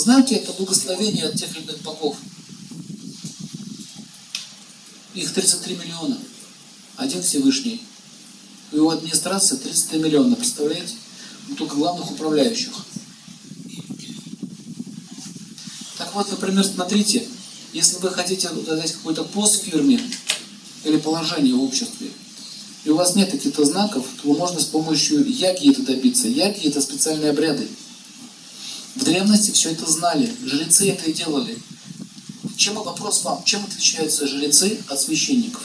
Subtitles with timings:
[0.00, 2.16] Знаки– это благословение от тех иных богов.
[5.14, 6.16] Их 33 миллиона.
[6.96, 7.82] Один Всевышний.
[8.72, 10.94] У его администрации 33 миллиона, представляете?
[11.48, 12.72] Ну, только главных управляющих.
[15.98, 17.28] Так вот, например, смотрите,
[17.74, 20.00] если вы хотите дать какой-то пост в фирме
[20.84, 22.10] или положение в обществе,
[22.84, 26.26] и у вас нет каких-то знаков, то можно с помощью яги это добиться.
[26.26, 27.68] Яги– это специальные обряды.
[28.96, 31.56] В древности все это знали, жрецы это и делали.
[32.56, 35.62] Чем вопрос вам, чем отличаются жрецы от священников?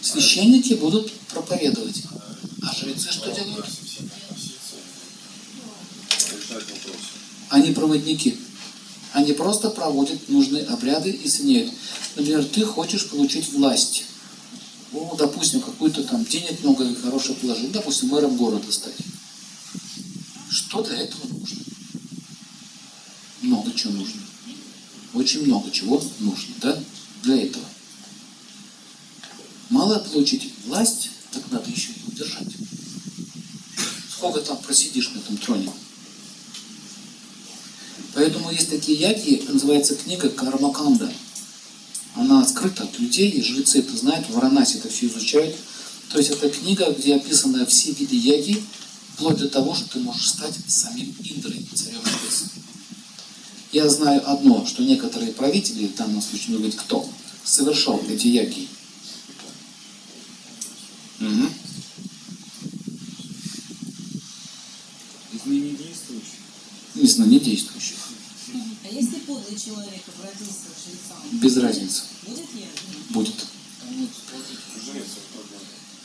[0.00, 2.02] Священники будут проповедовать.
[2.62, 3.66] А жрецы что делают?
[7.50, 8.38] Они проводники.
[9.12, 11.72] Они просто проводят нужные обряды и соединяют.
[12.16, 14.04] Например, ты хочешь получить власть.
[15.10, 18.94] Ну, допустим, какую-то там денег много и хорошее положение, допустим, мэром города стать.
[20.50, 21.62] Что для этого нужно?
[23.40, 24.20] Много чего нужно.
[25.14, 26.82] Очень много чего нужно, да,
[27.22, 27.64] для этого.
[29.70, 32.48] Мало получить власть, так надо еще и удержать.
[34.10, 35.72] Сколько там просидишь на этом троне?
[38.12, 41.10] Поэтому есть такие яги, называется книга Кармаканда.
[42.18, 45.54] Она скрыта от людей, и жрецы это знают, в Варанасе это все изучают.
[46.10, 48.60] То есть это книга, где описаны все виды яги,
[49.14, 52.46] вплоть до того, что ты можешь стать самим Индрой, царем небес.
[53.70, 57.08] Я знаю одно, что некоторые правители, в данном случае говорить кто,
[57.44, 58.66] совершал эти яги.
[61.20, 61.48] Угу.
[65.46, 66.40] не действующих?
[66.96, 67.96] Не знаю, не действующих.
[68.84, 71.22] А если подлый человек обратился к жрецам?
[71.40, 72.02] Без разницы.
[73.10, 73.34] Будет.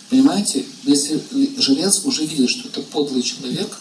[0.10, 1.22] Понимаете, если
[1.58, 3.80] жрец уже видит, что это подлый человек,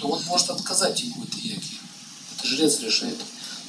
[0.00, 1.60] то он может отказать ему этой яге.
[2.38, 3.18] Это жрец решает.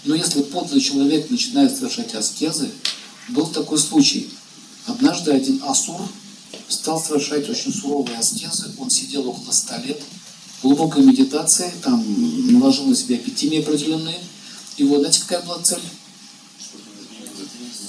[0.06, 2.72] Но если подлый человек начинает совершать аскезы,
[3.30, 4.30] был такой случай.
[4.88, 6.02] Однажды один асур
[6.70, 10.02] стал совершать очень суровые аскезы, он сидел около ста лет,
[10.64, 12.04] глубокой медитации, там
[12.52, 14.20] наложил на себя эпитемии определенные.
[14.78, 15.82] И вот, знаете, какая была цель?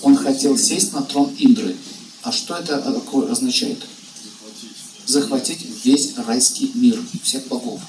[0.02, 1.76] Он хотел сесть на трон Индры.
[2.22, 2.76] А что это
[3.30, 3.78] означает?
[5.06, 7.80] Захватить весь райский мир, всех богов.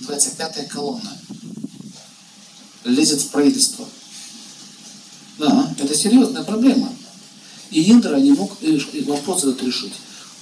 [0.00, 1.18] 25-я колонна.
[2.84, 3.86] Лезет в правительство.
[5.38, 6.92] Да, это серьезная проблема.
[7.70, 8.56] И Индра не мог
[9.06, 9.92] вопрос этот решить.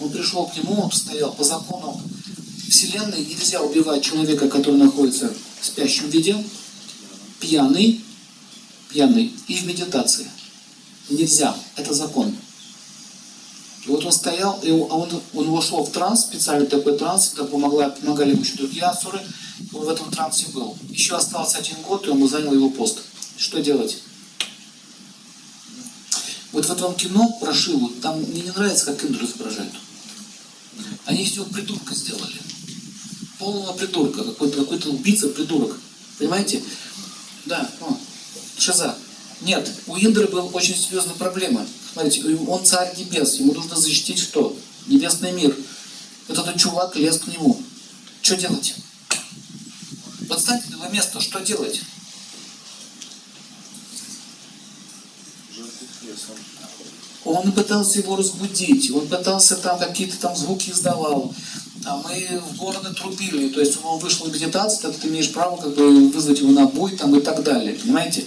[0.00, 2.00] Он пришел к нему, он стоял по закону
[2.68, 6.36] Вселенной, нельзя убивать человека, который находится в спящем виде,
[7.40, 8.00] пьяный,
[8.90, 10.28] пьяный и в медитации.
[11.08, 12.34] Нельзя, это закон.
[13.86, 17.88] И вот он стоял, и он, он вошел в транс, специальный такой транс, когда помогла,
[17.88, 19.20] помогали ему еще другие асуры,
[19.72, 20.76] он в этом трансе был.
[20.90, 22.98] Еще остался один год, и он занял его пост.
[23.38, 23.98] Что делать?
[26.52, 29.72] Вот в этом кино про Шиву, там мне не нравится, как Индру изображают.
[31.06, 32.36] Они из него придурка сделали.
[33.38, 35.78] Полного придурка, какой-то какой, -то, убийца, придурок.
[36.18, 36.62] Понимаете?
[37.46, 37.96] Да, о,
[38.58, 38.96] Шиза.
[39.40, 41.66] Нет, у Индры была очень серьезная проблема.
[41.92, 44.56] Смотрите, он царь небес, ему нужно защитить что?
[44.86, 45.56] Небесный мир.
[46.26, 47.60] Вот этот чувак лез к нему.
[48.20, 48.74] Что делать?
[50.28, 51.80] Вот станьте на его место, что делать?
[57.24, 61.34] Он пытался его разбудить, он пытался там какие-то там звуки издавал.
[61.84, 65.56] А мы в городе трубили, то есть он вышел в медитацию, тогда ты имеешь право
[65.56, 68.26] как бы вызвать его на бой там и так далее, понимаете?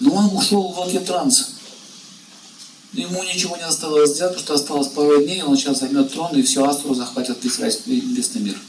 [0.00, 1.46] Но он ушел в волне транса.
[2.92, 6.42] Ему ничего не осталось сделать, потому что осталось пару дней, он сейчас займет трон, и
[6.42, 8.60] все, Астру захватит весь небесный мир.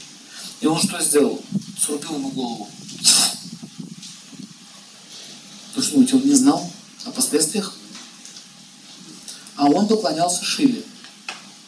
[0.60, 1.42] И он что сделал?
[1.80, 2.68] Срубил ему голову.
[5.74, 6.70] Вы что думаете, он не знал
[7.04, 7.74] о последствиях?
[9.56, 10.82] А он поклонялся Шиве.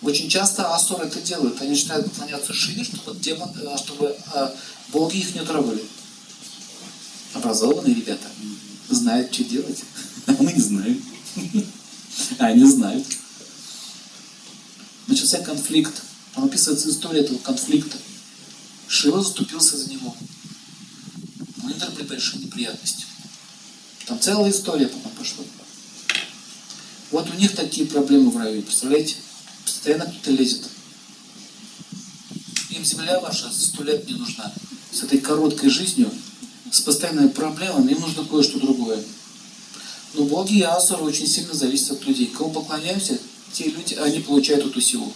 [0.03, 1.61] Очень часто асуры это делают.
[1.61, 4.51] Они начинают поклоняться Шиве, чтобы, демон, э, чтобы э,
[4.93, 5.85] боги их не трогали.
[7.33, 8.29] Образованные ребята
[8.89, 9.83] знают, что делать.
[10.27, 11.03] А мы не знаем.
[12.39, 13.07] А они знают.
[15.07, 16.03] Начался конфликт.
[16.35, 17.97] Там описывается история этого конфликта.
[18.89, 20.15] Шива заступился за него.
[21.63, 23.05] Индра были большие неприятности.
[24.07, 25.45] Там целая история потом пошла.
[27.11, 29.17] Вот у них такие проблемы в раю, представляете?
[29.65, 30.69] Постоянно кто-то лезет.
[32.71, 34.53] Им земля ваша сто лет не нужна.
[34.93, 36.11] С этой короткой жизнью,
[36.75, 39.01] с постоянными проблемами, им нужно кое-что другое.
[40.15, 42.27] Но боги и асуры очень сильно зависят от людей.
[42.27, 43.17] Кому поклоняемся,
[43.53, 45.13] те люди, они получают эту силу.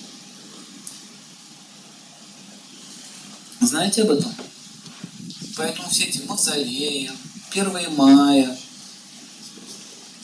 [3.60, 4.32] Знаете об этом?
[5.56, 7.10] Поэтому все эти мавзолеи,
[7.50, 8.56] 1 мая,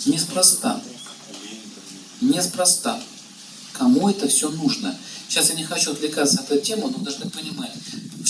[0.07, 0.81] неспроста.
[2.21, 3.03] Неспроста.
[3.73, 4.97] Кому это все нужно?
[5.29, 7.73] Сейчас я не хочу отвлекаться от этой темы, но вы должны понимать,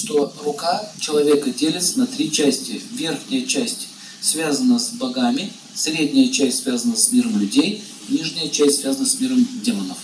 [0.04, 2.82] что рука человека делится на три части.
[2.92, 3.88] Верхняя часть
[4.20, 9.96] связана с богами, средняя часть связана с миром людей, нижняя часть связана с миром демонов.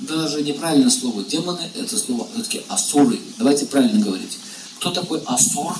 [0.00, 1.24] Даже неправильное слово.
[1.24, 3.18] Демоны– это слово все-таки асуры.
[3.38, 4.38] Давайте правильно говорить.
[4.78, 5.74] Кто такой асур?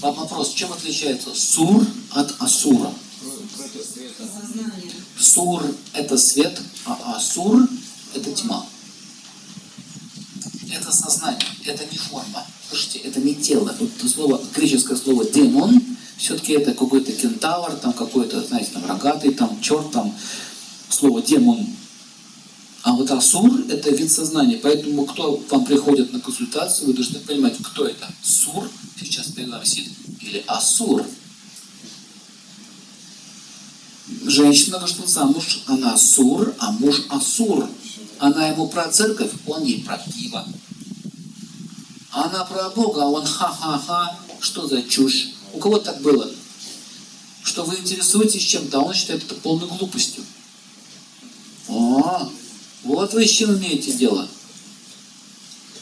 [0.00, 2.92] Вам вопрос, чем отличается сур от асура?
[5.18, 5.64] Сур–
[5.94, 7.68] это свет, а асур–
[8.14, 8.66] это тьма.
[10.72, 12.44] Это сознание, это не форма.
[12.68, 13.74] Слушайте, это не тело.
[13.78, 15.80] Вот это слово, греческое слово демон,
[16.16, 20.14] все-таки это какой-то кентавр, там какой-то, знаете, там рогатый, там черт, там
[20.88, 21.66] слово демон.
[22.82, 24.60] А вот асур– это вид сознания.
[24.62, 28.08] Поэтому, кто вам приходит на консультацию, вы должны понимать, кто это.
[28.22, 31.04] Сур сейчас перед вами сидит или асур.
[34.24, 37.68] Женщина вышла замуж, она асур, а муж асур.
[38.18, 40.46] Она ему про церковь, он ей про пиво.
[42.10, 44.18] Она про Бога, а он ха-ха-ха.
[44.40, 45.30] Что за чушь?
[45.52, 46.30] У кого так было?
[47.42, 50.24] Что вы интересуетесь чем-то, а он считает это полной глупостью.
[51.68, 52.30] О,
[52.84, 54.28] вот вы с чем имеете дело.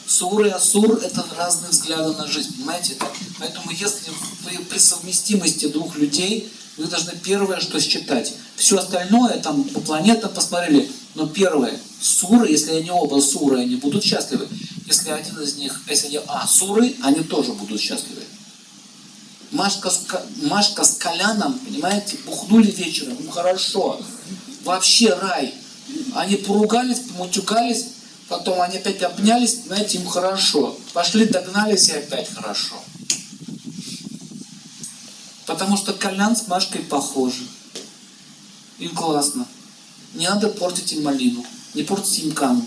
[0.07, 2.95] Сур и Асур– это разные взгляды на жизнь, понимаете?
[3.39, 4.11] Поэтому если
[4.43, 8.33] вы при совместимости двух людей, вы должны первое, что считать.
[8.55, 14.03] Все остальное, там, по планетам посмотрели, но первое, суры, если они оба суры, они будут
[14.03, 14.47] счастливы.
[14.85, 18.21] Если один из них, если они асуры, они тоже будут счастливы.
[19.51, 19.91] Машка
[20.43, 24.01] Машка с Коляном, понимаете, бухнули вечером, ну хорошо,
[24.63, 25.53] вообще рай.
[26.13, 27.87] Они поругались, помутюкались,
[28.27, 30.77] потом они опять обнялись, знаете, им хорошо.
[30.93, 32.75] Пошли, догнались и опять хорошо.
[35.45, 37.47] Потому что Колян с Машкой похожи.
[38.79, 39.47] Им классно.
[40.13, 41.45] Не надо портить им малину.
[41.73, 42.65] Не портите им кану.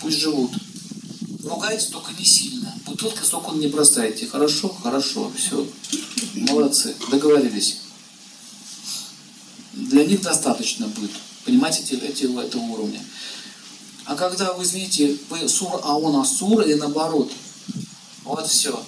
[0.00, 0.52] Пусть живут.
[1.44, 2.74] Ругайте только не сильно.
[2.86, 4.26] Бутылки с окон не бросайте.
[4.26, 4.68] Хорошо?
[4.82, 5.30] Хорошо.
[5.36, 5.66] Все.
[6.34, 6.94] Молодцы.
[7.10, 7.78] Договорились.
[9.72, 11.12] Для них достаточно будет.
[11.44, 13.00] Понимаете, эти, эти, этого уровня.
[14.06, 17.30] А когда вы, извините, вы сур, а он асур, или наоборот,
[18.24, 18.82] вот все.